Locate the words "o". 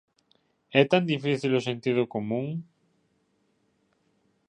1.59-1.65